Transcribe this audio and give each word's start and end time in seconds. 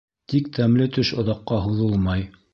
Тик 0.33 0.47
тәмле 0.55 0.87
төш 0.95 1.13
оҙаҡҡа 1.25 1.61
һуҙылмай. 1.69 2.27